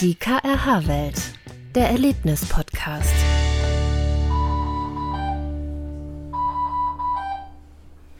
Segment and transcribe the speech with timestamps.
[0.00, 1.20] Die KRH-Welt,
[1.74, 3.14] der Erlebnis-Podcast.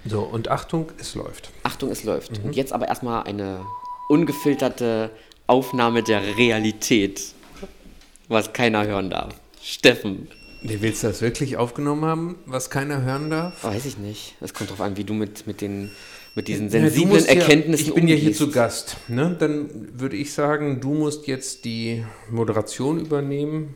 [0.06, 1.50] So, und Achtung, es läuft.
[1.62, 2.38] Achtung, es läuft.
[2.44, 3.60] Und jetzt aber erstmal eine
[4.08, 5.10] ungefilterte
[5.46, 7.34] Aufnahme der Realität,
[8.28, 9.34] was keiner hören darf.
[9.62, 10.28] Steffen,
[10.66, 13.64] Nee, willst du das wirklich aufgenommen haben, was keiner hören darf?
[13.64, 14.34] weiß ich nicht.
[14.40, 15.90] Es kommt drauf an, wie du mit, mit, den,
[16.34, 18.38] mit diesen Ja, sensiblen ja- Erkenntnissen Ich bin ja hier umgehst.
[18.38, 18.96] zu Gast.
[19.08, 19.36] Ne?
[19.38, 23.74] Dann würde ich sagen, du musst jetzt die Moderation übernehmen.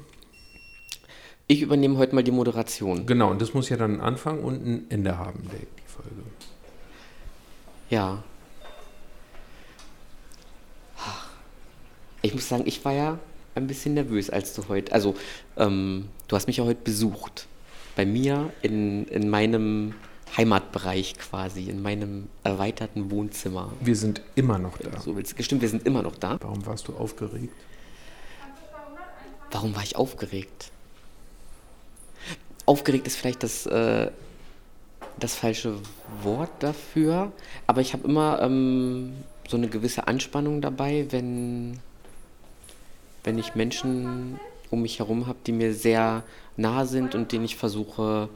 [1.47, 3.07] Ich übernehme heute mal die Moderation.
[3.07, 6.11] Genau, und das muss ja dann einen Anfang und ein Ende haben, die die Folge.
[7.91, 8.23] Ja.
[12.21, 13.19] Ich muss sagen, ich war ja
[13.55, 15.15] ein bisschen nervös, als du heute, also
[15.57, 17.47] ähm, du hast mich ja heute besucht.
[17.97, 19.95] Bei mir in, in meinem
[20.37, 23.73] Heimatbereich quasi, in meinem erweiterten Wohnzimmer.
[23.81, 25.01] Wir sind immer noch da.
[25.01, 26.39] So willst Stimmt, wir sind immer noch da.
[26.41, 27.55] Warum warst du aufgeregt?
[29.51, 30.71] Warum war ich aufgeregt?
[32.67, 34.11] Aufgeregt ist vielleicht das, äh,
[35.19, 35.77] das falsche
[36.23, 37.33] Wort dafür,
[37.67, 39.15] aber ich habe immer ähm,
[39.49, 41.81] so eine gewisse Anspannung dabei, wenn,
[43.25, 44.39] wenn ich Menschen
[44.71, 46.23] um mich herum habe, die mir sehr
[46.57, 48.29] nahe sind und denen ich versuche,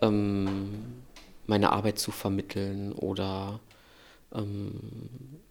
[0.00, 1.04] ähm,
[1.46, 3.60] meine Arbeit zu vermitteln oder
[4.34, 4.72] ähm,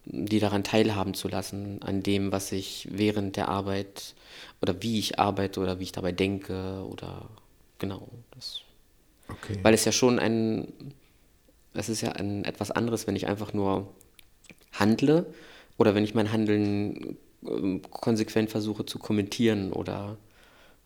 [0.05, 4.16] die daran teilhaben zu lassen, an dem, was ich während der Arbeit
[4.61, 7.30] oder wie ich arbeite oder wie ich dabei denke oder
[7.80, 8.08] genau.
[8.31, 8.61] Das,
[9.30, 9.58] Okay.
[9.63, 10.67] weil es ja schon ein,
[11.73, 13.88] es ist ja ein etwas anderes, wenn ich einfach nur
[14.73, 15.25] handle
[15.78, 20.17] oder wenn ich mein Handeln ähm, konsequent versuche zu kommentieren oder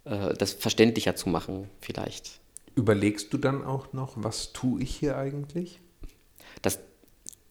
[0.05, 2.39] äh, das verständlicher zu machen vielleicht.
[2.78, 5.81] Überlegst du dann auch noch, was tue ich hier eigentlich?
[6.61, 6.80] das,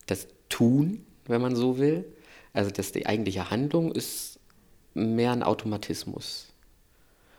[0.06, 2.04] das Tun, wenn man so will,
[2.52, 4.38] also das, die eigentliche Handlung ist
[4.94, 6.52] mehr ein Automatismus.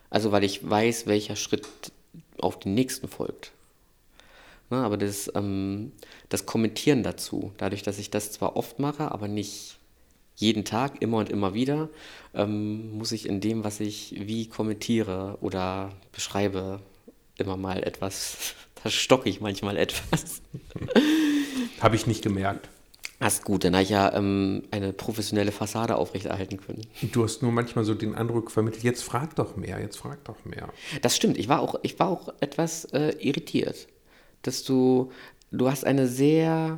[0.10, 1.68] Also weil ich weiß, welcher Schritt
[2.40, 3.52] auf den nächsten folgt.
[4.70, 5.94] Na, aber das, ähm,
[6.30, 9.80] das Kommentieren dazu, dadurch, dass ich das zwar oft mache, aber nicht
[10.36, 11.90] jeden Tag, immer und immer wieder,
[12.34, 16.82] ähm, muss ich in dem, was ich wie kommentiere oder beschreibe,
[17.40, 20.42] immer mal etwas, da stocke ich manchmal etwas.
[21.80, 22.70] Habe ich nicht gemerkt.
[23.20, 26.86] Das ist gut, dann habe ich ja ähm, eine professionelle Fassade aufrechterhalten können.
[27.12, 30.46] Du hast nur manchmal so den Eindruck vermittelt, jetzt frag doch mehr, jetzt frag doch
[30.46, 30.70] mehr.
[31.02, 33.88] Das stimmt, ich war auch, ich war auch etwas äh, irritiert,
[34.44, 35.12] dass du,
[35.50, 36.78] du hast eine sehr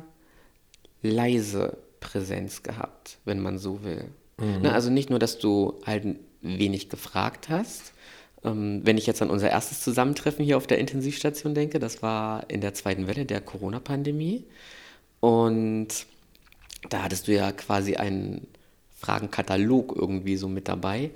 [1.02, 4.06] leise Präsenz gehabt, wenn man so will.
[4.40, 7.92] Ne, also nicht nur, dass du halt wenig gefragt hast.
[8.44, 12.48] Ähm, wenn ich jetzt an unser erstes Zusammentreffen hier auf der Intensivstation denke, das war
[12.48, 14.44] in der zweiten Welle der Corona-Pandemie.
[15.20, 15.88] Und
[16.88, 18.46] da hattest du ja quasi einen
[18.98, 21.10] Fragenkatalog irgendwie so mit dabei.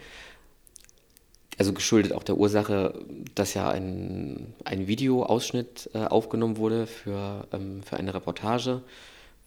[1.57, 2.95] Also geschuldet auch der Ursache,
[3.35, 8.83] dass ja ein, ein Videoausschnitt äh, aufgenommen wurde für, ähm, für eine Reportage,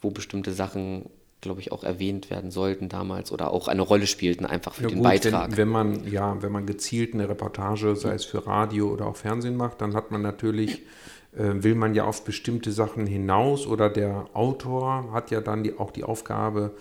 [0.01, 1.09] wo bestimmte Sachen,
[1.41, 4.89] glaube ich, auch erwähnt werden sollten damals oder auch eine Rolle spielten, einfach für Ja,
[4.89, 5.51] den gut, Beitrag.
[5.51, 9.15] Wenn, wenn man, ja, wenn man gezielt eine Reportage, sei es für Radio oder auch
[9.15, 10.81] Fernsehen macht, dann hat man natürlich,
[11.37, 15.77] äh, will man ja auf bestimmte Sachen hinaus oder der Autor hat ja dann die,
[15.77, 16.71] auch die Aufgabe,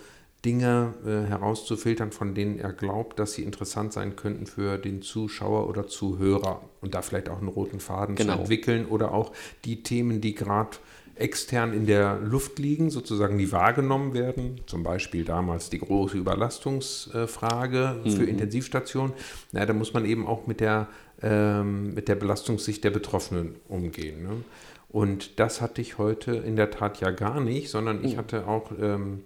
[0.45, 5.67] Dinge äh, herauszufiltern, von denen er glaubt, dass sie interessant sein könnten für den Zuschauer
[5.67, 8.35] oder Zuhörer und da vielleicht auch einen roten Faden Genau.
[8.35, 9.31] zu entwickeln oder auch
[9.65, 10.77] die Themen, die gerade
[11.19, 14.61] extern in der Luft liegen, sozusagen die wahrgenommen werden.
[14.65, 19.13] Zum Beispiel damals die große Überlastungsfrage für Intensivstationen.
[19.51, 20.87] Na, da muss man eben auch mit der,
[21.21, 24.23] ähm, mit der Belastungssicht der Betroffenen umgehen.
[24.23, 24.43] Ne?
[24.89, 28.71] Und das hatte ich heute in der Tat ja gar nicht, sondern ich hatte auch,
[28.79, 29.23] ähm,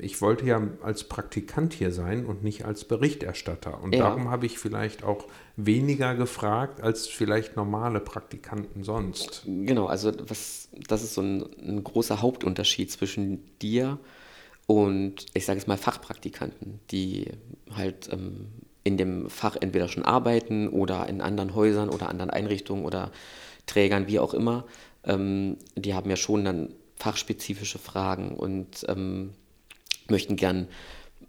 [0.00, 3.80] ich wollte ja als Praktikant hier sein und nicht als Berichterstatter.
[3.80, 4.00] Und Ja.
[4.00, 5.26] darum habe ich vielleicht auch
[5.56, 9.44] weniger gefragt als vielleicht normale Praktikanten sonst.
[9.46, 13.98] Genau, also was, das ist so ein, ein großer Hauptunterschied zwischen dir
[14.66, 17.26] und, ich sage es mal, Fachpraktikanten, die
[17.72, 18.48] halt ähm,
[18.82, 23.12] in dem Fach entweder schon arbeiten oder in anderen Häusern oder anderen Einrichtungen oder
[23.66, 24.64] Trägern, wie auch immer.
[25.04, 29.30] Ähm, die haben ja schon dann fachspezifische Fragen und ähm,
[30.08, 30.68] möchten gern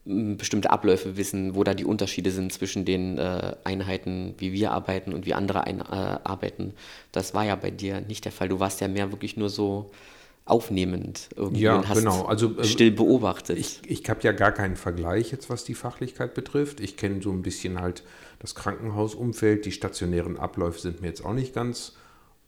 [0.06, 4.72] m, bestimmte Abläufe wissen, wo da die Unterschiede sind zwischen den äh, Einheiten, wie wir
[4.72, 6.74] arbeiten und wie andere ein, äh, arbeiten.
[7.12, 8.50] Das war ja bei dir nicht der Fall.
[8.50, 9.92] Du warst ja mehr wirklich nur so
[10.46, 12.24] aufnehmend irgendwie Ja, und hast genau.
[12.26, 13.58] Also, äh, still beobachtet.
[13.58, 16.80] Ich, ich habe ja gar keinen Vergleich jetzt, was die Fachlichkeit betrifft.
[16.80, 18.04] Ich kenne so ein bisschen halt
[18.40, 19.66] das Krankenhausumfeld.
[19.66, 21.94] Die stationären Abläufe sind mir jetzt auch nicht ganz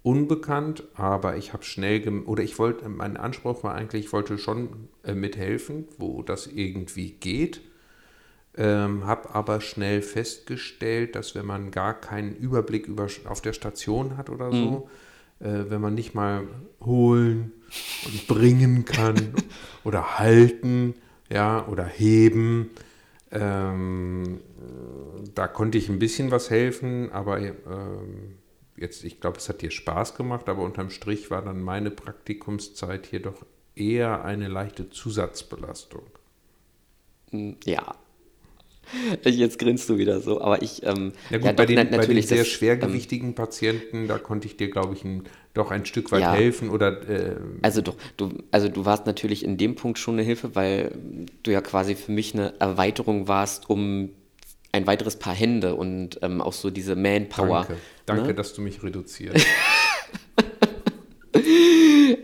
[0.04, 4.38] unbekannt, aber ich habe schnell, gem- oder ich wollte, mein Anspruch war eigentlich, ich wollte
[4.38, 7.62] schon äh, mithelfen, wo das irgendwie geht.
[8.58, 14.18] ähm, habe aber schnell festgestellt, dass wenn man gar keinen Überblick über, auf der Station
[14.18, 14.90] hat oder so,
[15.40, 15.46] Mhm.
[15.48, 16.44] äh, wenn man nicht mal
[16.82, 17.52] holen
[18.02, 19.34] und bringen kann
[19.84, 20.96] oder halten,
[21.32, 22.72] ja, oder heben,
[23.32, 24.40] ähm,
[25.36, 27.54] da konnte ich ein bisschen was helfen, aber ähm,
[28.80, 33.06] jetzt, ich glaube, es hat dir Spaß gemacht, aber unterm Strich war dann meine Praktikumszeit
[33.08, 33.46] hier doch
[33.76, 36.04] eher eine leichte Zusatzbelastung.
[37.32, 37.96] Hm, Ja.
[39.24, 41.98] Jetzt grinst du wieder so, aber ich, ähm, Ja gut, ja, bei, doch, den, na-
[41.98, 45.24] bei den sehr das, ähm, schwergewichtigen Patienten, da konnte ich dir, glaube ich, ein,
[45.54, 46.34] doch ein Stück weit Ja.
[46.34, 50.24] helfen oder äh, Also doch, du, also du warst natürlich in dem Punkt schon eine
[50.24, 50.98] Hilfe, weil
[51.44, 54.10] du ja quasi für mich eine Erweiterung warst um
[54.72, 57.66] ein weiteres Paar Hände und ähm, auch so diese Manpower.
[57.68, 58.34] danke, danke, ne?
[58.36, 59.46] dass du mich reduzierst.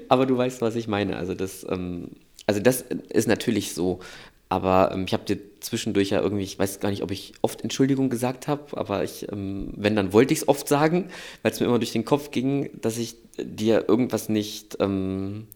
[0.10, 1.18] Aber du weißt, was ich meine.
[1.18, 2.12] Also das, ähm,
[2.46, 4.00] also das ist natürlich so.
[4.48, 7.62] Aber ähm, ich habe dir zwischendurch ja irgendwie, ich weiß gar nicht, ob ich oft
[7.62, 11.10] Entschuldigung gesagt habe, aber ich, ähm, wenn, dann wollte ich es oft sagen,
[11.42, 15.48] weil es mir immer durch den Kopf ging, dass ich dir irgendwas nicht ähm,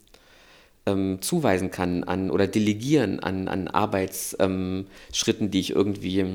[0.87, 6.25] ähm, zuweisen kann an oder delegieren an, an Arbeitsschritten, Schritten, die ich irgendwie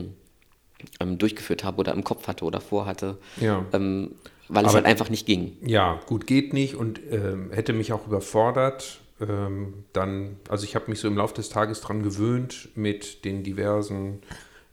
[1.00, 3.64] ähm, durchgeführt habe oder im Kopf hatte oder vorhatte, Ja.
[3.72, 4.12] ähm,
[4.48, 5.56] weil es Aber- halt einfach nicht ging.
[5.64, 9.00] Ja, gut, geht nicht und ähm, hätte mich auch überfordert.
[9.20, 13.42] Ähm, dann, also ich habe mich so im Laufe des Tages dran gewöhnt mit den
[13.44, 14.20] diversen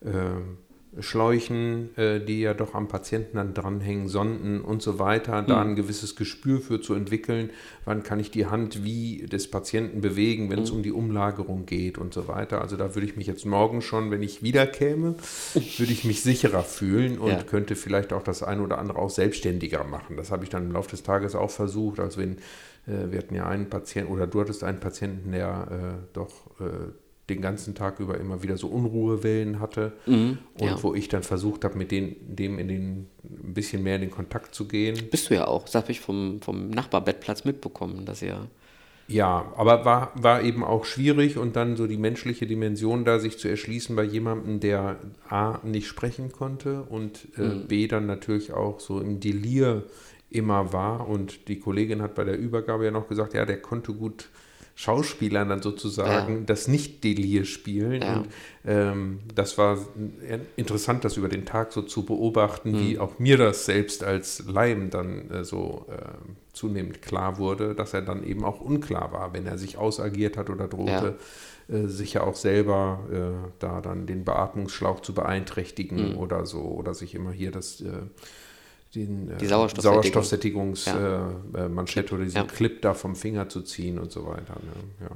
[0.03, 0.57] ähm,
[0.99, 5.75] Schläuchen, äh, die ja doch am Patienten dann dranhängen, Sonden und so weiter, da ein
[5.77, 7.49] gewisses Gespür für zu entwickeln,
[7.85, 11.97] wann kann ich die Hand wie des Patienten bewegen, wenn es um die Umlagerung geht
[11.97, 12.61] und so weiter.
[12.61, 15.15] Also da würde ich mich jetzt morgen schon, wenn ich wiederkäme,
[15.53, 17.43] würde ich mich sicherer fühlen und Ja.
[17.43, 20.17] könnte vielleicht auch das eine oder andere auch selbstständiger machen.
[20.17, 22.01] Das habe ich dann im Laufe des Tages auch versucht.
[22.01, 22.37] Also wenn
[22.87, 25.67] äh, wir hatten ja einen Patienten oder du hattest einen Patienten, der
[26.01, 26.63] äh, doch äh,
[27.31, 30.81] den ganzen Tag über immer wieder so Unruhewellen hatte und ja.
[30.83, 34.11] wo ich dann versucht habe, mit den, dem in den ein bisschen mehr in den
[34.11, 34.97] Kontakt zu gehen.
[35.09, 35.63] Bist du ja auch.
[35.63, 38.47] Das habe ich vom, vom Nachbarbettplatz mitbekommen, dass ihr.
[39.07, 43.37] Ja, aber war, war eben auch schwierig und dann so die menschliche Dimension da sich
[43.37, 47.67] zu erschließen bei jemandem, der A nicht sprechen konnte und äh, Mhm.
[47.67, 49.83] B dann natürlich auch so im Delir
[50.29, 53.93] immer war und die Kollegin hat bei der Übergabe ja noch gesagt, ja, der konnte
[53.93, 54.29] gut
[54.75, 56.43] Schauspielern dann sozusagen Ja.
[56.45, 58.15] das Nicht-Delir spielen Ja.
[58.15, 58.27] und
[58.65, 59.77] ähm, das war
[60.55, 63.01] interessant, das über den Tag so zu beobachten, wie Mhm.
[63.01, 65.95] auch mir das selbst als Laien dann äh, so äh,
[66.53, 70.49] zunehmend klar wurde, dass er dann eben auch unklar war, wenn er sich ausagiert hat
[70.49, 71.17] oder drohte,
[71.69, 75.15] äh, sich ja auch selber äh, da dann den Beatmungsschlauch zu Mhm.
[75.15, 77.87] beeinträchtigen oder so oder sich immer hier das äh,
[78.95, 80.75] den äh, Die Sauerstoffsättigung.
[80.75, 82.43] Sauerstoffsättigungsmanschette äh, äh, Manschette oder diesen Ja.
[82.45, 84.55] Clip da vom Finger zu ziehen und so weiter.
[84.55, 85.07] Ne?
[85.07, 85.09] Ja.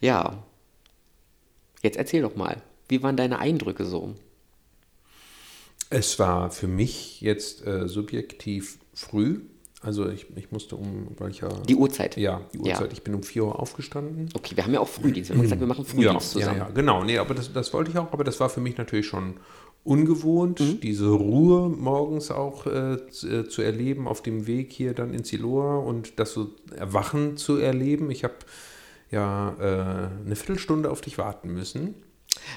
[0.00, 0.42] Ja.
[1.82, 2.60] Jetzt erzähl doch mal.
[2.88, 4.14] Wie waren deine Eindrücke so?
[5.90, 9.40] Es war für mich jetzt äh, subjektiv früh.
[9.82, 11.48] Also ich, ich musste um, weil ich ja.
[11.48, 12.16] Die Uhrzeit.
[12.18, 12.74] ja, die Ja.
[12.74, 12.92] Uhrzeit.
[12.92, 14.28] Ich bin um 4 Uhr aufgestanden.
[14.34, 15.30] Okay, wir haben ja auch Frühdienst.
[15.30, 16.58] Wir haben gesagt, wir machen Frühdienst ja, zusammen.
[16.58, 17.02] Ja, ja, genau.
[17.02, 18.12] Nee, aber das, das wollte ich auch.
[18.12, 19.38] Aber das war für mich natürlich schon
[19.84, 20.80] ungewohnt, Mhm.
[20.80, 25.28] diese Ruhe morgens auch äh, zu, äh, zu erleben auf dem Weg hier dann ins
[25.28, 28.10] Siloa und das so Erwachen zu erleben.
[28.10, 28.34] Ich habe
[29.10, 31.94] ja äh, eine Viertelstunde auf dich warten müssen.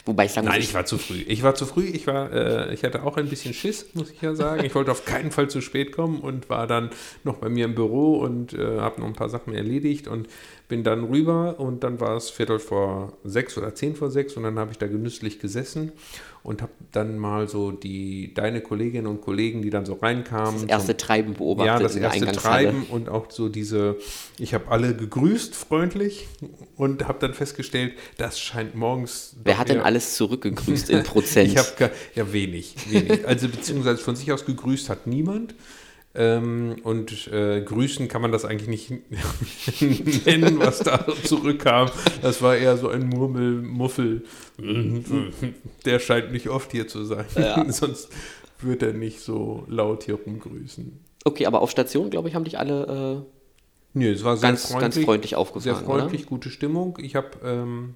[0.05, 1.23] Wobei ich sagen Nein, muss, ich war zu früh.
[1.27, 1.85] Ich war zu früh.
[1.85, 4.63] Ich war, äh, ich hatte auch ein bisschen Schiss, muss ich ja sagen.
[4.63, 6.91] Ich wollte auf keinen Fall zu spät kommen und war dann
[7.23, 10.27] noch bei mir im Büro und äh, habe noch ein paar Sachen erledigt und
[10.73, 14.41] bin dann rüber und dann war es Viertel vor sechs oder zehn vor sechs und
[14.41, 15.91] dann habe ich da genüsslich gesessen
[16.41, 20.63] und habe dann mal so die deine Kolleginnen und Kollegen, die dann so reinkamen, das
[20.63, 22.25] erste Treiben beobachtet ja, das erste.
[22.31, 23.97] Treiben und auch so diese,
[24.39, 26.27] ich habe alle gegrüßt freundlich
[26.75, 29.35] und habe dann festgestellt, das scheint morgens.
[29.43, 31.51] Wer hat denn alles zurückgegrüßt in Prozent?
[31.51, 33.27] Ich habe ja wenig, wenig.
[33.27, 35.53] Also beziehungsweise von sich aus gegrüßt hat niemand.
[36.15, 38.91] Ähm, und äh, grüßen kann man das eigentlich nicht
[40.25, 41.89] nennen, was da zurückkam.
[42.21, 44.23] Das war eher so ein Murmelmuffel.
[45.85, 47.25] Der scheint nicht oft hier zu sein.
[47.35, 47.65] Ja.
[47.71, 48.09] Sonst
[48.61, 50.99] wird er nicht so laut hier rumgrüßen.
[51.25, 53.25] okay, aber auf Station, glaube ich, haben dich alle
[53.93, 54.81] Nö, es war sehr ganz, freundlich.
[54.81, 55.77] ganz freundlich aufgefahren.
[55.77, 56.97] Sehr freundlich, gute Stimmung.
[56.99, 57.95] Ich habe ähm,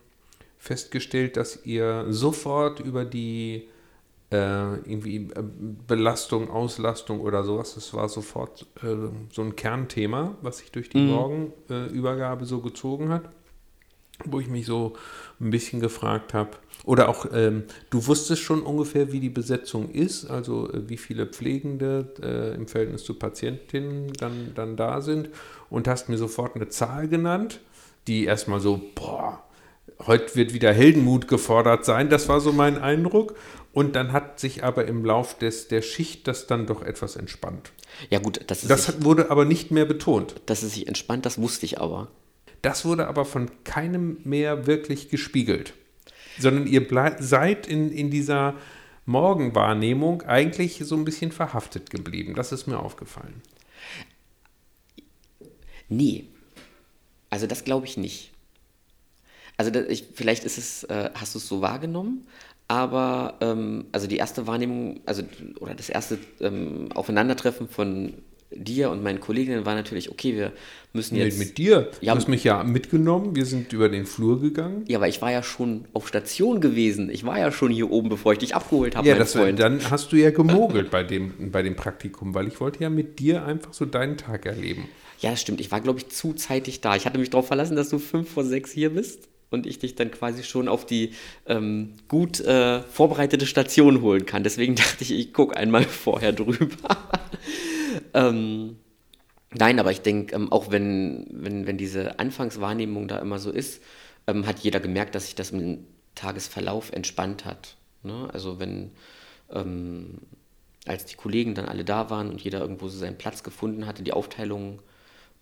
[0.59, 3.67] festgestellt, dass ihr sofort über die
[4.31, 5.43] äh, irgendwie äh,
[5.87, 8.95] Belastung, Auslastung oder sowas, das war sofort äh,
[9.31, 11.07] so ein Kernthema, was sich durch die Mhm.
[11.07, 13.29] Morgenübergabe so gezogen hat,
[14.25, 14.93] wo ich mich so
[15.39, 16.51] ein bisschen gefragt habe.
[16.83, 21.25] Oder auch, ähm, du wusstest schon ungefähr, wie die Besetzung ist, also äh, wie viele
[21.27, 25.29] Pflegende äh, im Verhältnis zu Patientinnen dann, dann da sind
[25.69, 27.61] und hast mir sofort eine Zahl genannt,
[28.07, 29.43] die erstmal so, boah,
[30.05, 32.09] heute wird wieder Heldenmut gefordert sein.
[32.09, 33.35] Das war so mein Eindruck.
[33.73, 37.71] Und dann hat sich aber im Lauf des, der Schicht das dann doch etwas entspannt.
[38.09, 40.35] Ja gut, das ist Das hat, wurde aber nicht mehr betont.
[40.47, 42.09] dass es sich entspannt, das wusste ich aber.
[42.63, 45.73] Das wurde aber von keinem mehr wirklich gespiegelt.
[46.39, 46.87] Sondern ihr
[47.19, 48.55] seid in, in dieser
[49.05, 52.33] Morgenwahrnehmung eigentlich so ein bisschen verhaftet geblieben.
[52.35, 53.41] Das ist mir aufgefallen.
[55.87, 56.25] Nee.
[57.29, 58.31] Also das glaube ich nicht.
[59.57, 62.27] Also ich, vielleicht ist es, äh, hast du es so wahrgenommen,
[62.67, 65.23] aber ähm, also die erste Wahrnehmung, also
[65.59, 68.13] oder das erste ähm, Aufeinandertreffen von
[68.51, 70.53] dir und meinen Kolleginnen war natürlich, okay, wir
[70.93, 71.39] müssen Mit, jetzt.
[71.39, 71.89] mit dir.
[71.99, 73.35] Ja, du hast mich ja mitgenommen.
[73.35, 74.85] Wir sind über den Flur gegangen.
[74.87, 77.09] Ja, aber ich war ja schon auf Station gewesen.
[77.09, 79.59] Ich war ja schon hier oben, bevor ich dich abgeholt habe, Ja, mein das, Freund.
[79.59, 83.19] dann hast du ja gemogelt bei dem, bei dem Praktikum, weil ich wollte ja mit
[83.19, 84.87] dir einfach so deinen Tag erleben.
[85.19, 85.59] Ja, das stimmt.
[85.59, 86.95] Ich war, glaube ich, zu zeitig da.
[86.95, 89.95] Ich hatte mich darauf verlassen, dass du fünf vor sechs hier bist und ich dich
[89.95, 91.11] dann quasi schon auf die
[91.45, 94.43] ähm, gut äh, vorbereitete Station holen kann.
[94.43, 96.97] Deswegen dachte ich, ich gucke einmal vorher drüber.
[98.13, 98.77] ähm,
[99.53, 103.81] nein, aber ich denke, ähm, auch wenn, wenn, wenn diese Anfangswahrnehmung da immer so ist,
[104.27, 105.85] ähm, hat jeder gemerkt, dass sich das im
[106.15, 107.77] Tagesverlauf entspannt hat.
[108.03, 108.29] Ne?
[108.33, 108.91] Also wenn
[109.51, 110.19] ähm,
[110.85, 114.03] als die Kollegen dann alle da waren und jeder irgendwo so seinen Platz gefunden hatte,
[114.03, 114.81] die Aufteilung,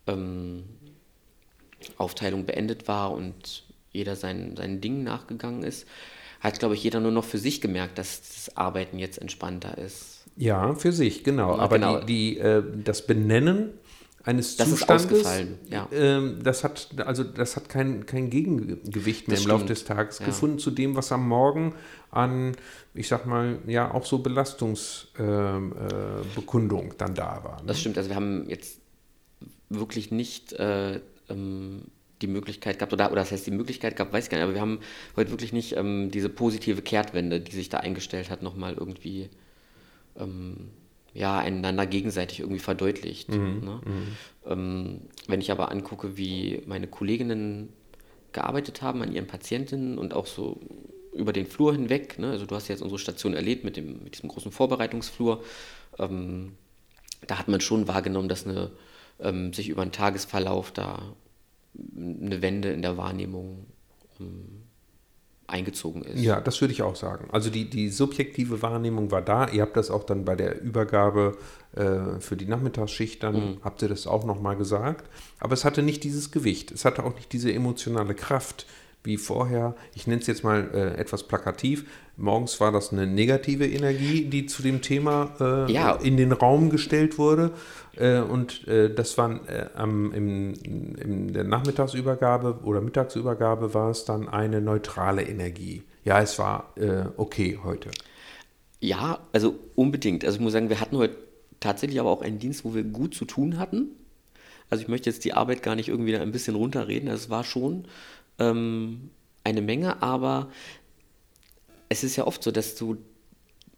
[0.06, 0.64] ähm,
[1.98, 3.64] Aufteilung beendet war und
[3.96, 5.86] jeder sein, seinen Dingen nachgegangen ist,
[6.40, 10.24] hat, glaube ich, jeder nur noch für sich gemerkt, dass das Arbeiten jetzt entspannter ist.
[10.36, 11.56] Ja, für sich, genau.
[11.56, 12.00] Ja, Aber genau.
[12.00, 13.70] Die, die, äh, das Benennen
[14.22, 15.24] eines Das Zustandes,
[15.70, 15.88] ja.
[15.92, 20.18] ähm, das hat also das hat kein, kein Gegengewicht mehr Das im Laufe des Tages
[20.18, 20.26] ja.
[20.26, 21.74] gefunden zu dem, was am Morgen
[22.10, 22.56] an,
[22.92, 27.60] ich sag mal, ja auch so Belastungsbekundung äh, Bekundung dann da war.
[27.60, 27.68] Ne?
[27.68, 28.80] Das stimmt, also wir haben jetzt
[29.68, 31.82] wirklich nicht äh, ähm,
[32.22, 34.54] die Möglichkeit gehabt, oder, oder das heißt die Möglichkeit gehabt, weiß ich gar nicht, aber
[34.54, 34.80] wir haben
[35.16, 39.28] heute wirklich nicht ähm, diese positive Kehrtwende, die sich da eingestellt hat, nochmal irgendwie
[40.18, 40.70] ähm,
[41.12, 43.28] ja, einander gegenseitig irgendwie verdeutlicht.
[43.64, 43.80] ne?
[44.46, 47.72] Ähm, wenn ich aber angucke, wie meine Kolleginnen
[48.32, 50.60] gearbeitet haben an ihren Patientinnen und auch so
[51.14, 52.30] über den Flur hinweg, ne?
[52.30, 55.42] also du hast ja jetzt unsere Station erlebt mit, dem, mit diesem großen Vorbereitungsflur,
[55.98, 56.52] ähm,
[57.26, 58.70] da hat man schon wahrgenommen, dass eine,
[59.18, 61.16] ähm, sich über einen Tagesverlauf da
[61.96, 63.66] eine Wende in der Wahrnehmung
[64.20, 64.62] ähm,
[65.46, 66.20] eingezogen ist.
[66.20, 67.28] Ja, das würde ich auch sagen.
[67.30, 69.48] Also die, die subjektive Wahrnehmung war da.
[69.48, 71.36] Ihr habt das auch dann bei der Übergabe
[71.76, 73.56] äh, für die Nachmittagsschicht, dann Mhm.
[73.62, 75.08] habt ihr das auch nochmal gesagt.
[75.38, 76.72] Aber es hatte nicht dieses Gewicht.
[76.72, 78.66] Es hatte auch nicht diese emotionale Kraft
[79.06, 79.74] wie vorher.
[79.94, 81.84] Ich nenne es jetzt mal äh, etwas plakativ.
[82.16, 85.92] Morgens war das eine negative Energie, die zu dem Thema äh, Ja.
[85.94, 87.52] in den Raum gestellt wurde.
[87.96, 94.04] Äh, und äh, das war äh, am, im, in der Nachmittagsübergabe oder Mittagsübergabe war es
[94.04, 95.82] dann eine neutrale Energie.
[96.04, 97.90] Ja, es war äh, okay heute.
[98.80, 100.24] Ja, also unbedingt.
[100.24, 101.16] Also ich muss sagen, wir hatten heute
[101.60, 103.88] tatsächlich aber auch einen Dienst, wo wir gut zu tun hatten.
[104.68, 107.08] Also ich möchte jetzt die Arbeit gar nicht irgendwie da ein bisschen runterreden.
[107.08, 107.86] Also Es war schon
[108.38, 109.10] ähm,
[109.44, 110.50] eine Menge, aber
[111.88, 112.96] es ist ja oft so, dass du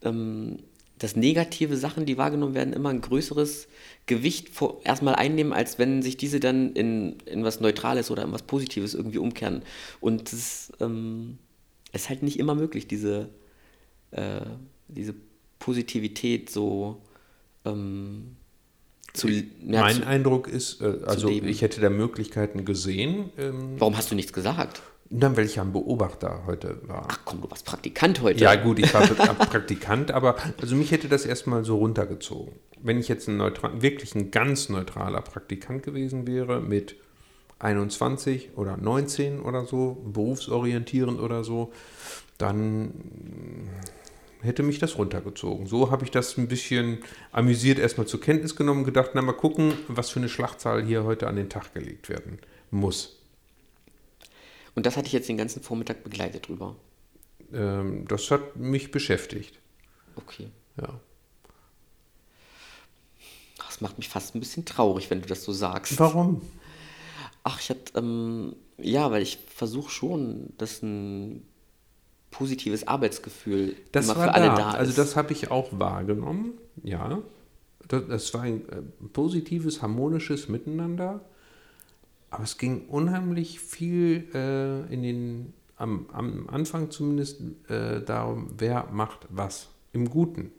[0.02, 0.58] ähm,
[0.98, 3.68] dass negative Sachen, die wahrgenommen werden, immer ein größeres
[4.06, 8.32] Gewicht vor, erstmal einnehmen, als wenn sich diese dann in, in was Neutrales oder in
[8.32, 9.62] was Positives irgendwie umkehren.
[10.00, 11.38] Und das ähm,
[11.92, 13.28] ist halt nicht immer möglich, diese,
[14.10, 14.40] äh,
[14.88, 15.14] diese
[15.58, 17.00] Positivität so
[17.64, 18.36] ähm,
[19.12, 20.06] zu, ja, mein zu.
[20.06, 24.82] Eindruck ist, äh, also ich hätte da Möglichkeiten gesehen, ähm, Warum hast du nichts gesagt?
[25.10, 27.06] dann weil ich am Beobachter heute war.
[27.10, 28.40] Ach komm, du warst Praktikant heute.
[28.40, 32.52] Ja, gut, ich war Praktikant, aber also mich hätte das erstmal so runtergezogen.
[32.82, 36.96] Wenn ich jetzt ein neutral, wirklich ein ganz neutraler Praktikant gewesen wäre mit
[37.58, 41.72] 21 oder 19 oder so, berufsorientierend oder so,
[42.36, 42.92] dann
[44.40, 45.66] hätte mich das runtergezogen.
[45.66, 46.98] So habe ich das ein bisschen
[47.32, 51.04] amüsiert erstmal zur Kenntnis genommen und gedacht, na mal gucken, was für eine Schlachtzahl hier
[51.04, 52.38] heute an den Tag gelegt werden
[52.70, 53.16] muss.
[54.74, 56.76] Und das hatte ich jetzt den ganzen Vormittag begleitet drüber.
[57.52, 59.58] Ähm, das hat mich beschäftigt.
[60.16, 60.48] Okay.
[60.80, 61.00] Ja.
[63.66, 65.98] Das macht mich fast ein bisschen traurig, wenn du das so sagst.
[65.98, 66.42] Warum?
[67.44, 71.46] Ach, ich hatte, ähm, ja, weil ich versuche schon, dass ein
[72.30, 74.56] positives Arbeitsgefühl Das immer war für alle da.
[74.56, 74.76] da ist.
[74.76, 76.52] Also das habe ich auch wahrgenommen.
[76.82, 77.22] Ja.
[77.88, 78.82] Das, das war ein äh,
[79.12, 81.20] positives, harmonisches Miteinander.
[82.30, 88.88] Aber es ging unheimlich viel äh, in den, am, am Anfang zumindest äh, darum, wer
[88.92, 89.68] macht was.
[89.92, 90.50] Im Guten.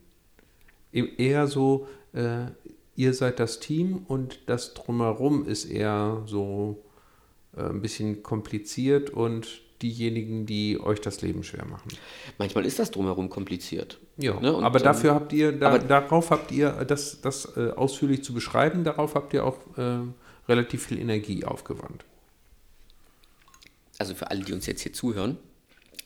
[0.91, 2.45] E- Eher so, äh,
[2.95, 6.81] ihr seid das Team und das drumherum ist eher so
[7.55, 11.89] äh, ein bisschen kompliziert und diejenigen, die euch das Leben schwer machen.
[12.37, 13.99] Manchmal ist das drumherum kompliziert.
[14.17, 18.23] Ja, Ne, aber dafür habt ihr, da, aber- darauf habt ihr, das, das äh, ausführlich
[18.23, 19.99] zu beschreiben, darauf habt ihr auch äh,
[20.47, 22.03] relativ viel Energie aufgewandt.
[23.97, 25.37] Also für alle, die uns jetzt hier zuhören,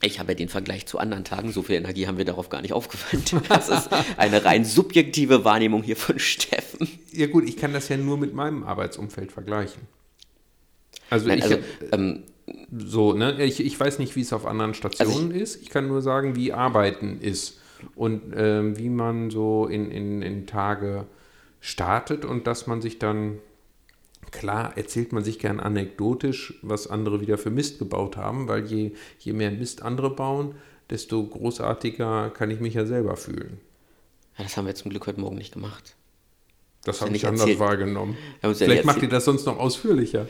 [0.01, 2.62] ich habe ja den Vergleich zu anderen Tagen, so viel Energie haben wir darauf gar
[2.62, 3.34] nicht aufgewandt.
[3.50, 6.88] Das ist eine rein subjektive Wahrnehmung hier von Steffen.
[7.13, 9.84] Ja gut, ich kann das ja nur mit meinem Arbeitsumfeld vergleichen.
[11.10, 11.62] Also, Nein, ich, also, äh,
[11.94, 12.24] ähm,
[12.71, 13.41] so, ne?
[13.43, 15.62] Ich, ich weiß nicht, wie es auf anderen Stationen ist.
[15.62, 17.59] Ich kann nur sagen, wie Arbeiten ist
[17.95, 21.05] und ähm, wie man so in, in, in Tage
[21.62, 23.39] startet und dass man sich dann,
[24.31, 28.91] klar, erzählt man sich gern anekdotisch, was andere wieder für Mist gebaut haben, weil je,
[29.19, 30.55] je mehr Mist andere bauen,
[30.89, 33.59] desto großartiger kann ich mich ja selber fühlen.
[34.38, 35.95] ja, das haben wir zum Glück heute Morgen nicht gemacht.
[36.83, 37.59] Das habe ich anders erzählt.
[37.59, 38.17] wahrgenommen.
[38.41, 40.27] Vielleicht macht ihr das sonst noch ausführlicher.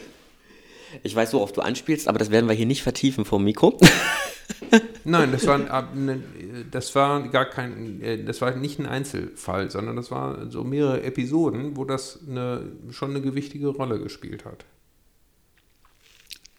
[1.02, 3.80] Ich weiß, worauf du anspielst, aber das werden wir hier nicht vertiefen vom Mikro.
[5.04, 6.24] Nein, das war, äh, ne,
[6.72, 11.04] das war gar kein, äh, das war nicht ein Einzelfall, sondern das war so mehrere
[11.04, 14.66] Episoden, wo das eine, schon eine gewichtige Rolle gespielt hat.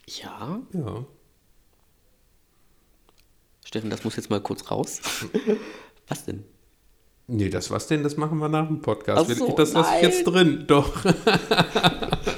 [0.07, 1.05] Ja, Ja.
[3.65, 5.01] Steffen, das muss jetzt mal kurz raus.
[6.07, 6.43] Was denn?
[7.27, 8.03] Nee, das was denn?
[8.03, 9.35] Das machen wir nach dem Podcast.
[9.35, 10.65] So, das lasse ich jetzt drin.
[10.67, 11.03] Doch.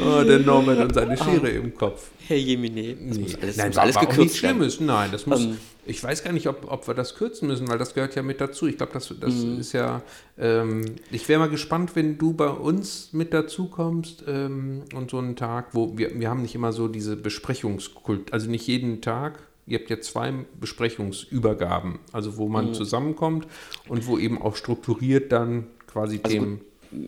[0.00, 2.10] oh, der Norbert und seine Schere im Kopf.
[2.26, 4.56] Herr Jemine, das muss alles, Nein, muss alles auch gekürzt nichts werden.
[4.56, 4.80] Schlimmes.
[4.80, 5.44] Nein, das muss.
[5.44, 5.56] Ähm.
[5.86, 8.40] ich weiß gar nicht, ob, ob wir das kürzen müssen, weil das gehört ja mit
[8.40, 8.66] dazu.
[8.66, 9.60] Ich glaube, das, das Mhm.
[9.60, 10.02] ist ja.
[10.38, 15.18] Ähm, ich wäre mal gespannt, wenn du bei uns mit dazu kommst ähm, und so
[15.18, 19.38] einen Tag, wo wir, wir haben nicht immer so diese Besprechungskult, also nicht jeden Tag.
[19.68, 22.52] Ihr habt ja zwei Besprechungsübergaben, also wo Mhm.
[22.52, 23.46] man zusammenkommt
[23.88, 26.60] und wo eben auch strukturiert dann quasi Also Themen.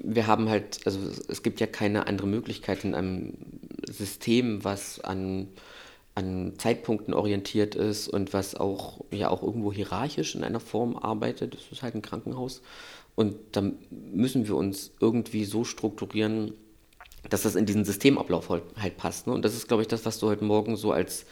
[0.05, 3.35] Wir haben halt, also es- gibt ja keine andere Möglichkeit in einem
[3.89, 5.49] System, was an,
[6.15, 11.55] an Zeitpunkten orientiert ist und was auch ja auch irgendwo hierarchisch in einer Form arbeitet.
[11.55, 12.63] Das ist halt ein Krankenhaus.
[13.15, 16.55] Und dann müssen wir uns irgendwie so strukturieren,
[17.31, 19.27] dass das in diesen Systemablauf halt, halt passt.
[19.27, 19.33] Ne?
[19.33, 21.27] Und das ist, glaube ich, das, was du heute Morgen so als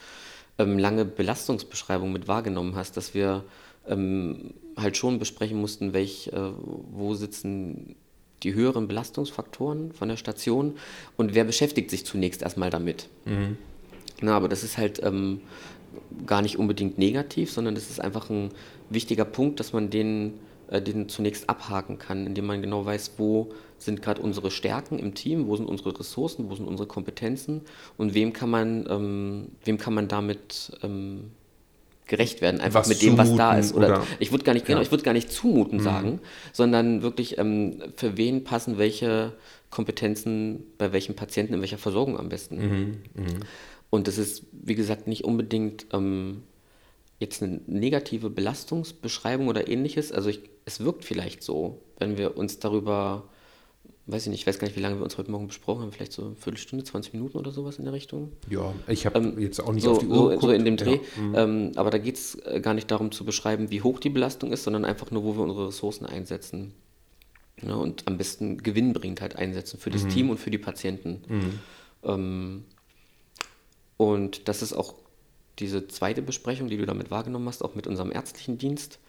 [0.59, 3.43] ähm, lange Belastungsbeschreibung mit wahrgenommen hast, dass wir
[3.87, 6.51] ähm, halt schon besprechen mussten, welch, äh,
[6.91, 7.95] wo sitzen
[8.43, 10.75] die höheren Belastungsfaktoren von der Station
[11.15, 13.09] und wer beschäftigt sich zunächst erstmal damit.
[14.21, 15.41] Na, aber das ist halt ähm,
[16.25, 18.51] gar nicht unbedingt negativ, sondern das ist einfach ein
[18.89, 20.33] wichtiger Punkt, dass man den,
[20.69, 25.13] äh, den zunächst abhaken kann, indem man genau weiß, wo sind gerade unsere Stärken im
[25.13, 27.61] Team, wo sind unsere Ressourcen, wo sind unsere Kompetenzen
[27.97, 31.31] und wem kann man, ähm, wem kann man damit ähm,
[32.07, 33.73] gerecht werden, einfach Was mit dem, was da ist.
[33.75, 34.83] Oder, oder- ich würde gar nicht, genau, Ja.
[34.83, 36.19] ich würde gar nicht zumuten sagen,
[36.53, 39.33] sondern wirklich, ähm, für wen passen welche
[39.69, 43.01] Kompetenzen bei welchem Patienten in welcher Versorgung am besten.
[43.89, 46.43] Und das ist, wie gesagt, nicht unbedingt ähm,
[47.19, 50.11] jetzt eine negative Belastungsbeschreibung oder ähnliches.
[50.11, 53.23] Also ich, es wirkt vielleicht so, wenn wir uns darüber,
[54.05, 55.91] weiß ich nicht, ich weiß gar nicht, wie lange wir uns heute Morgen besprochen haben,
[55.91, 58.31] vielleicht so eine Viertelstunde, 20 Minuten oder sowas in der Richtung.
[58.49, 60.53] Ja, ich habe jetzt auch nicht So, auf die Uhr so, so geguckt.
[60.53, 60.99] in dem Dreh.
[61.33, 61.43] Ja.
[61.43, 64.63] Ähm, aber da geht es gar nicht darum zu beschreiben, wie hoch die Belastung ist,
[64.63, 66.73] sondern einfach nur, wo wir unsere Ressourcen einsetzen.
[67.61, 70.09] Ja, und am besten gewinnbringend halt einsetzen für das Mhm.
[70.09, 71.23] Team und für die Patienten.
[72.03, 72.65] Ähm,
[73.97, 74.93] und das ist auch
[75.59, 78.99] diese zweite Besprechung, die du damit wahrgenommen hast, auch mit unserem ärztlichen Dienst.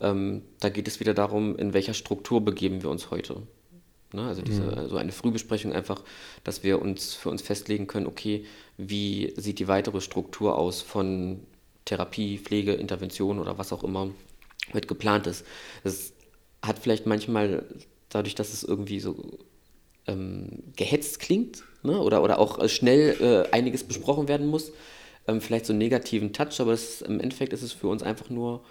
[0.00, 3.42] Ähm, da geht es wieder darum, in welcher Struktur begeben wir uns heute.
[4.12, 4.26] Ne?
[4.26, 6.02] Also diese, so eine Frühbesprechung einfach,
[6.44, 8.44] dass wir uns für uns festlegen können, okay,
[8.76, 11.40] wie sieht die weitere Struktur aus von
[11.84, 14.10] Therapie, Pflege, Intervention oder was auch immer
[14.72, 15.44] mit geplant ist.
[15.84, 16.12] Das
[16.62, 17.64] hat vielleicht manchmal,
[18.08, 19.38] dadurch, dass es irgendwie so
[20.06, 22.00] ähm, gehetzt klingt ne?
[22.00, 24.72] oder, oder auch äh, schnell äh, einiges besprochen werden muss,
[25.26, 28.30] ähm, vielleicht so einen negativen Touch, aber das, im Endeffekt ist es für uns einfach
[28.30, 28.62] nur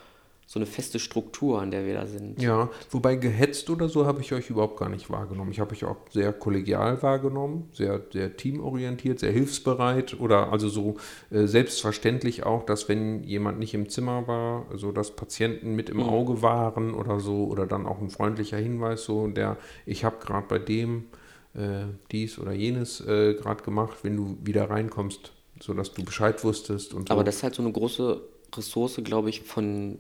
[0.52, 2.42] so eine feste Struktur, an der wir da sind.
[2.42, 5.52] Ja, wobei gehetzt oder so habe ich euch überhaupt gar nicht wahrgenommen.
[5.52, 10.96] Ich habe euch auch sehr kollegial wahrgenommen, sehr, sehr teamorientiert, sehr hilfsbereit oder also so
[11.30, 16.02] äh, selbstverständlich auch, dass wenn jemand nicht im Zimmer war, so dass Patienten mit im
[16.02, 20.48] Auge waren oder so oder dann auch ein freundlicher Hinweis, so der, ich habe gerade
[20.48, 21.10] bei dem
[21.54, 26.44] äh, dies oder jenes äh, gerade gemacht, wenn du wieder reinkommst, so dass du Bescheid
[26.44, 27.14] wusstest und so.
[27.14, 28.20] Aber das ist halt so eine große
[28.58, 30.00] Ressource, glaube ich, von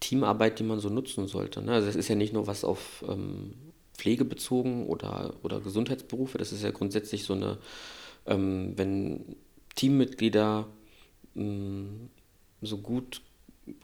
[0.00, 1.62] Teamarbeit, die man so nutzen sollte.
[1.62, 1.72] Ne?
[1.72, 3.54] Also es ist ja nicht nur was auf ähm,
[3.94, 7.58] Pflege bezogen oder, oder Gesundheitsberufe, das ist ja grundsätzlich so eine,
[8.26, 9.36] ähm, wenn
[9.74, 10.66] Teammitglieder
[11.34, 12.10] ähm,
[12.60, 13.22] so gut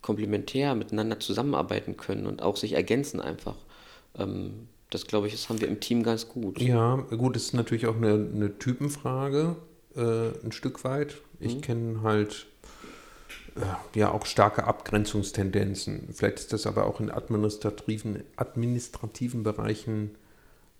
[0.00, 3.56] komplementär miteinander zusammenarbeiten können und auch sich ergänzen einfach.
[4.16, 6.60] Ähm, das glaube ich, das haben wir im Team ganz gut.
[6.60, 9.56] Ja, gut, es ist natürlich auch eine, eine Typenfrage.
[9.96, 11.16] äh, ein Stück weit.
[11.40, 11.60] Ich mhm.
[11.62, 12.46] kenne halt
[13.94, 16.08] ja auch starke Abgrenzungstendenzen.
[16.12, 20.16] Vielleicht ist das aber auch in administrativen, administrativen Bereichen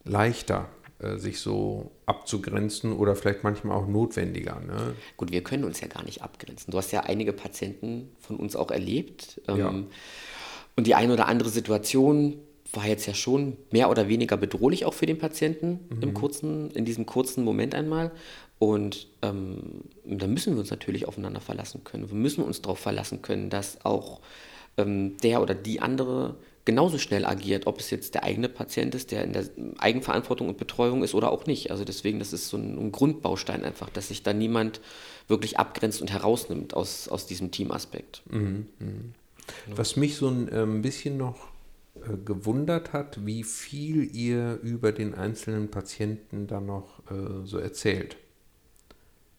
[0.04, 4.60] leichter, äh, sich so abzugrenzen oder vielleicht manchmal auch notwendiger.
[4.60, 4.94] Ne?
[5.16, 6.70] Gut, wir können uns ja gar nicht abgrenzen.
[6.70, 9.40] Du hast ja einige Patienten von uns auch erlebt.
[9.48, 9.68] Ähm, ja.
[10.76, 12.38] Und die eine oder andere Situation
[12.72, 16.02] war jetzt ja schon mehr oder weniger bedrohlich auch für den Patienten mhm.
[16.02, 18.12] im kurzen, in diesem kurzen Moment einmal.
[18.62, 22.08] Und ähm, da müssen wir uns natürlich aufeinander verlassen können.
[22.08, 24.20] Wir müssen uns darauf verlassen können, dass auch
[24.76, 29.10] ähm, der oder die andere genauso schnell agiert, ob es jetzt der eigene Patient ist,
[29.10, 29.46] der in der
[29.78, 31.72] Eigenverantwortung und Betreuung ist oder auch nicht.
[31.72, 34.80] Also deswegen, das ist so ein, ein Grundbaustein einfach, dass sich da niemand
[35.26, 38.22] wirklich abgrenzt und herausnimmt aus, aus diesem Teamaspekt.
[38.30, 39.74] Mhm, mh.
[39.74, 41.48] Was mich so ein ähm, bisschen noch
[41.96, 48.18] äh, gewundert hat, wie viel ihr über den einzelnen Patienten dann noch äh, so erzählt.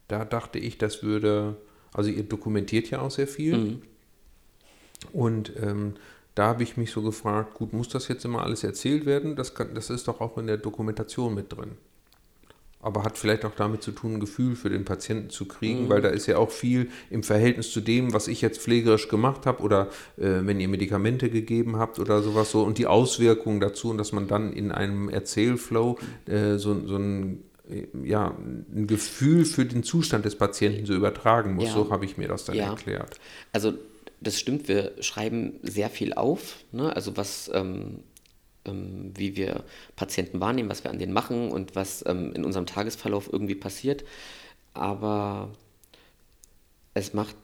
[0.08, 1.58] Da dachte ich, das würde,
[1.94, 3.58] also ihr dokumentiert ja auch sehr viel.
[3.58, 3.82] Mhm.
[5.12, 5.96] Und ähm,
[6.36, 9.36] da habe ich mich so gefragt, gut, muss das jetzt immer alles erzählt werden?
[9.36, 11.78] Das, kann, das ist doch auch in der Dokumentation mit drin
[12.84, 15.89] aber hat vielleicht auch damit zu tun, ein Gefühl für den Patienten zu kriegen, mhm.
[15.89, 19.46] weil da ist ja auch viel im Verhältnis zu dem, was ich jetzt pflegerisch gemacht
[19.46, 19.88] habe oder
[20.18, 24.12] äh, wenn ihr Medikamente gegeben habt oder sowas so und die Auswirkungen dazu und dass
[24.12, 27.44] man dann in einem Erzählflow äh, so, so ein
[28.04, 31.66] ja, ein Gefühl für den Zustand des Patienten so übertragen muss.
[31.66, 31.74] Ja.
[31.74, 32.70] So habe ich mir das dann ja.
[32.70, 33.20] erklärt.
[33.52, 33.74] Also
[34.22, 36.96] das stimmt, wir schreiben sehr viel auf, ne?
[36.96, 38.00] also was ähm,
[38.66, 39.64] ähm, wie wir
[39.96, 44.04] Patienten wahrnehmen, was wir an denen machen und was ähm, in unserem Tagesverlauf irgendwie passiert.
[44.74, 45.50] Aber
[46.94, 47.36] es macht,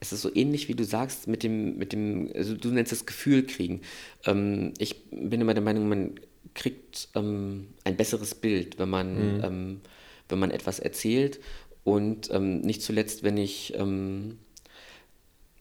[0.00, 3.06] es ist so ähnlich, wie du sagst, mit dem, mit dem, also du nennst es
[3.06, 3.80] Gefühl kriegen.
[4.26, 6.20] Ähm, ich bin immer der Meinung, man
[6.54, 9.44] kriegt ähm, ein besseres Bild, wenn man, mhm.
[9.44, 9.80] ähm,
[10.28, 11.40] wenn man etwas erzählt.
[11.84, 14.38] Und ähm, nicht zuletzt, wenn ich ähm,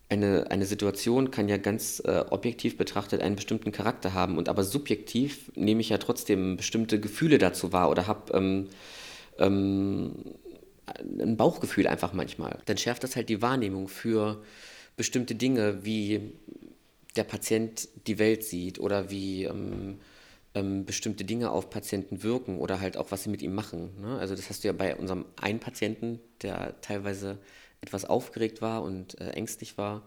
[0.10, 4.63] eine, eine Situation kann ja ganz äh, objektiv betrachtet einen bestimmten Charakter haben und aber
[4.63, 8.69] subjektiv nehme ich ja trotzdem bestimmte Gefühle dazu wahr oder habe ähm,
[9.39, 10.13] ähm,
[11.19, 12.60] ein Bauchgefühl einfach manchmal.
[12.65, 14.43] Dann schärft das halt die Wahrnehmung für
[14.96, 16.34] bestimmte Dinge, wie
[17.15, 20.00] der Patient die Welt sieht oder wie ähm,
[20.56, 23.89] ähm, bestimmte Dinge auf Patienten wirken oder halt auch, was sie mit ihm machen.
[24.02, 24.18] Ne?
[24.20, 27.39] Also das hast du ja bei unserem einen Patienten, der teilweise
[27.82, 30.04] etwas aufgeregt war und äh, ängstlich war,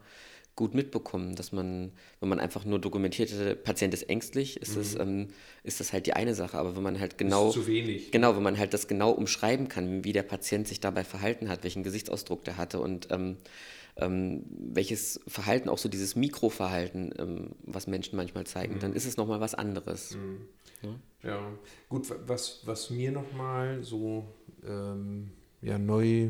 [0.57, 4.75] gut mitbekommen, dass man, wenn man einfach nur dokumentiert, der Patient ist ängstlich, ist, mhm.
[4.75, 5.27] das, ähm,
[5.63, 6.57] ist das halt die eine Sache.
[6.57, 8.11] Aber wenn man halt genau, zu wenig.
[8.11, 11.63] genau, wenn man halt das genau umschreiben kann, wie der Patient sich dabei verhalten hat,
[11.63, 13.37] welchen Gesichtsausdruck der hatte und ähm,
[13.99, 18.79] ähm, welches Verhalten, auch so dieses Mikroverhalten, ähm, was Menschen manchmal zeigen, mhm.
[18.79, 20.15] dann ist es nochmal was anderes.
[20.15, 20.47] Mhm.
[20.81, 21.29] Ja?
[21.29, 21.51] ja?
[21.89, 24.27] gut, was, was mir nochmal so
[24.65, 25.31] ähm,
[25.61, 26.29] ja, neu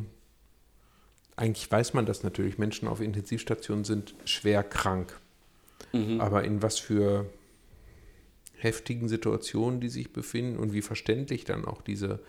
[1.38, 5.17] eigentlich weiß man das natürlich, Menschen auf Intensivstationen sind schwer krank.
[5.93, 6.19] Mhm.
[6.19, 7.30] Aber in was für
[8.56, 12.19] heftigen Situationen die sich befinden und wie verständlich dann auch diese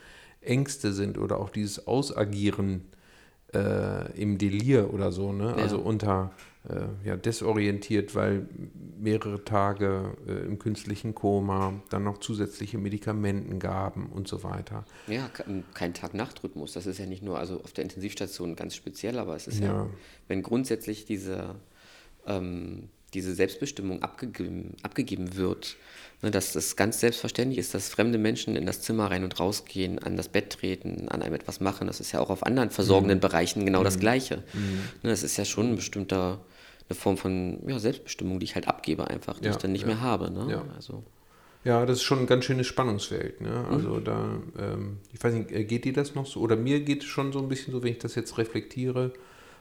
[0.43, 2.85] Ängste sind oder auch dieses Ausagieren
[3.55, 5.55] äh, im Delir oder so, ne?
[5.57, 5.63] Ja.
[5.63, 6.33] Also unter
[6.69, 8.47] äh, ja, desorientiert, weil
[8.99, 14.85] mehrere Tage äh, im künstlichen Koma, dann noch zusätzliche Medikamentengaben und so weiter.
[15.07, 15.31] Ja,
[15.73, 16.73] kein Tag-Nacht-Rhythmus.
[16.73, 19.67] Das ist ja nicht nur also auf der Intensivstation ganz speziell, aber es ist ja,
[19.67, 19.87] ja
[20.27, 21.55] wenn grundsätzlich diese,
[22.27, 25.77] ähm, diese Selbstbestimmung abgegeben, abgegeben wird,
[26.21, 30.17] dass es ganz selbstverständlich ist, dass fremde Menschen in das Zimmer rein und rausgehen, an
[30.17, 31.87] das Bett treten, an einem etwas machen.
[31.87, 33.23] Das ist ja auch auf anderen versorgenden mhm.
[33.23, 33.85] Bereichen genau mhm.
[33.85, 34.43] das Gleiche.
[34.53, 34.81] Mhm.
[35.03, 36.41] Ne, das ist ja schon ein bestimmter
[36.89, 39.83] eine Form von ja, Selbstbestimmung, die ich halt abgebe einfach, die ja, ich dann nicht
[39.83, 39.89] ja.
[39.89, 40.31] mehr habe.
[40.31, 40.47] Ne?
[40.51, 40.65] Ja.
[40.75, 41.05] Also.
[41.65, 43.41] ja, das ist schon ein ganz schönes Spannungsfeld.
[43.41, 43.51] Ne?
[43.51, 43.75] Mhm.
[43.75, 44.05] Also mhm.
[44.05, 46.41] da, ähm, ich weiß nicht, äh, geht dir das noch so?
[46.41, 49.13] Oder mir geht es schon so ein bisschen so, wenn ich das jetzt reflektiere,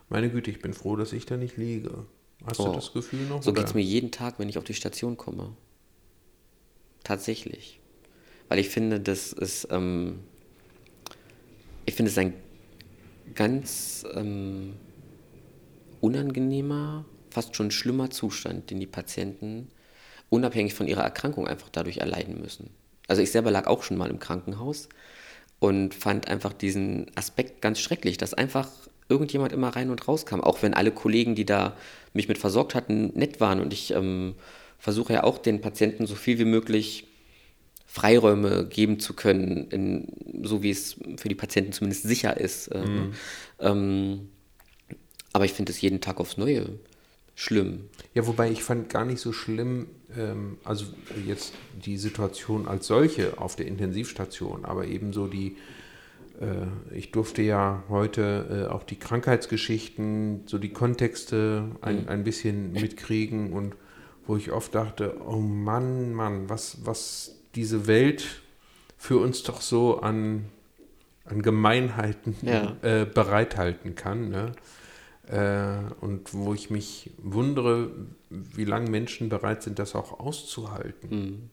[0.10, 2.06] meine Güte, ich bin froh, dass ich da nicht liege.
[2.46, 2.68] Hast oh.
[2.68, 3.44] du das Gefühl noch?
[3.44, 5.52] So geht es mir jeden Tag, wenn ich auf die Station komme.
[7.08, 7.80] Tatsächlich.
[8.50, 10.20] Weil ich finde, das ist, ähm,
[11.86, 12.34] ich finde es ein
[13.34, 14.74] ganz ähm,
[16.02, 19.70] unangenehmer fast schon schlimmer Zustand, den die Patienten
[20.30, 22.72] unabhängig von ihrer Erkrankung einfach dadurch erleiden müssen.
[23.08, 24.90] Also ich selber lag auch schon mal im Krankenhaus
[25.60, 28.70] und fand einfach diesen Aspekt ganz schrecklich, dass einfach
[29.08, 31.78] irgendjemand immer rein und raus kam, auch wenn alle Kollegen, die da
[32.12, 34.36] mich mit versorgt hatten, nett waren und ich ähm,
[34.78, 37.08] versuche ja auch den Patienten so viel wie möglich
[37.86, 42.68] Freiräume geben zu können, in, so wie es für die Patienten zumindest sicher ist.
[42.68, 43.14] Äh, mhm.
[43.60, 44.30] ähm,
[45.34, 46.80] aber ich finde es jeden Tag aufs Neue
[47.36, 47.90] schlimm.
[48.14, 50.86] Ja, wobei ich fand gar nicht so schlimm, ähm, also
[51.26, 51.54] jetzt
[51.86, 55.56] die Situation als solche auf der Intensivstation, aber ebenso die
[56.40, 62.10] äh, ich durfte ja heute äh, auch die Krankheitsgeschichten, so die Kontexte ein, mhm.
[62.10, 63.76] ein bisschen mitkriegen und
[64.28, 68.42] wo ich oft dachte, oh Mann, Mann, was, was diese Welt
[68.98, 70.46] für uns doch so an,
[71.26, 72.76] an Gemeinheiten ja.
[72.82, 74.30] äh, bereithalten kann.
[74.30, 74.52] Ne?
[75.28, 77.92] Äh, und wo ich mich wundere,
[78.30, 81.10] wie lange Menschen bereit sind, das auch auszuhalten.
[81.10, 81.50] Mhm.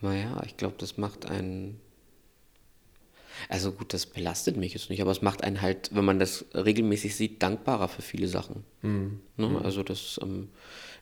[0.00, 1.80] Naja, ich glaube, das macht einen.
[3.48, 6.44] Also gut, das belastet mich jetzt nicht, aber es macht einen halt, wenn man das
[6.54, 8.64] regelmäßig sieht, dankbarer für viele Sachen.
[8.82, 9.20] Mhm.
[9.36, 9.48] Ne?
[9.48, 9.56] Mhm.
[9.56, 10.48] Also das, ähm,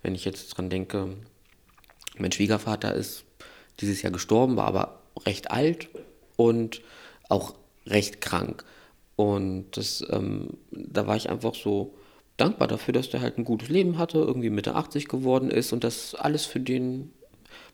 [0.03, 1.17] wenn ich jetzt dran denke,
[2.19, 3.25] mein Schwiegervater ist
[3.81, 5.89] dieses Jahr gestorben, war aber recht alt
[6.37, 6.83] und
[7.29, 7.55] auch
[7.87, 8.65] recht krank.
[9.17, 11.95] Und das, ähm, da war ich einfach so
[12.37, 15.85] dankbar dafür, dass der halt ein gutes Leben hatte, irgendwie Mitte 80 geworden ist und
[15.85, 17.13] das alles für den,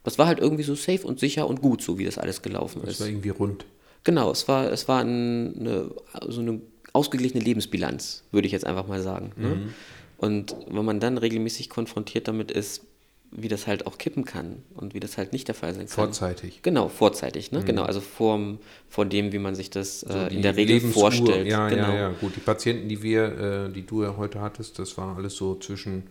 [0.02, 2.80] das war halt irgendwie so safe und sicher und gut, so wie das alles gelaufen
[2.80, 2.94] das ist.
[2.96, 3.64] Es war irgendwie rund.
[4.02, 5.90] Genau, es war, es war eine,
[6.28, 6.60] so eine
[6.92, 9.32] ausgeglichene Lebensbilanz, würde ich jetzt einfach mal sagen.
[9.36, 9.48] Ne?
[9.48, 9.74] Mhm.
[10.18, 12.83] Und wenn man dann regelmäßig konfrontiert damit ist,
[13.31, 15.94] wie das halt auch kippen kann und wie das halt nicht der Fall sein kann.
[15.94, 16.62] Vorzeitig.
[16.62, 17.52] Genau, vorzeitig.
[17.52, 17.61] Ne?
[17.61, 17.64] Mhm.
[17.66, 18.40] Genau, also vor,
[18.88, 21.46] vor dem, wie man sich das so äh, in der Regel vorstellt.
[21.46, 21.88] Ja, genau.
[21.88, 22.37] ja, ja, gut.
[22.37, 26.05] Die Patienten, die wir, äh, die du ja heute hattest, das war alles so zwischen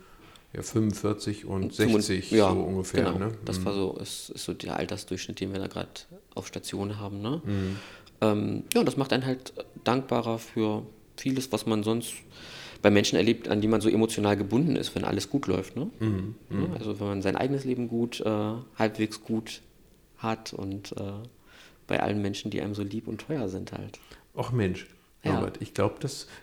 [0.54, 3.06] ja, 45 und 60 ja, so ungefähr.
[3.06, 3.18] Genau.
[3.18, 3.32] Ne?
[3.44, 3.65] Das mhm.
[3.65, 5.89] war so, ist, ist so der Altersdurchschnitt, den wir da gerade
[6.34, 7.22] auf Station haben.
[7.22, 7.41] Ne?
[7.44, 7.76] Mhm.
[8.22, 10.84] Ähm, ja, das macht einen halt dankbarer für
[11.18, 12.13] vieles, was man sonst
[12.86, 15.76] bei Menschen erlebt, an die man so emotional gebunden ist, wenn alles gut läuft.
[15.76, 15.89] Ne?
[16.00, 18.30] Mhm, ja, also wenn man sein eigenes Leben gut, äh,
[18.78, 19.63] halbwegs gut
[20.19, 21.13] hat und äh,
[21.88, 24.00] bei allen Menschen, die einem so lieb und teuer sind halt.
[24.38, 24.86] Ach Mensch,
[25.26, 25.62] Norbert, ja.
[25.62, 25.96] ich glaube,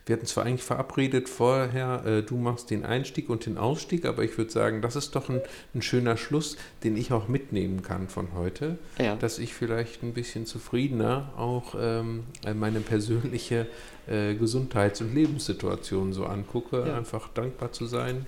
[0.07, 4.25] wir hatten zwar eigentlich verabredet vorher, äh, du machst den Einstieg und den Ausstieg, aber
[4.25, 5.41] ich würde sagen, das ist doch ein,
[5.75, 9.15] ein, schöner Schluss, den ich auch mitnehmen kann von heute, ja.
[9.17, 13.69] dass ich vielleicht ein bisschen zufriedener auch ähm, meine persönliche
[14.09, 16.97] äh, Gesundheits- und Lebenssituation so angucke, ja.
[16.97, 18.27] einfach dankbar zu sein,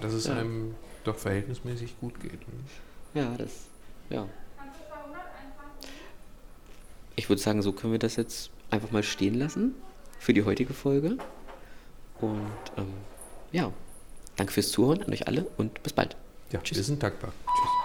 [0.00, 2.32] dass es einem doch verhältnismäßig gut geht.
[2.32, 2.54] Ne?
[3.14, 3.66] Ja, das,
[4.10, 4.26] ja.
[7.14, 9.74] Ich würde sagen, so können wir das jetzt einfach mal stehen lassen
[10.22, 11.18] für die heutige Folge.
[12.20, 12.94] Und ähm,
[13.50, 13.72] ja,
[14.36, 16.16] danke fürs Zuhören an euch alle und bis bald.
[16.52, 16.78] Ja, Tschüss.
[16.78, 17.32] wir sind dankbar.
[17.44, 17.81] Tschüss.